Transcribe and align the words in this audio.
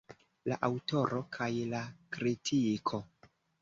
La 0.51 0.57
aŭtoro 0.67 1.21
kaj 1.39 1.51
la 1.77 1.85
kritiko. 2.19 3.07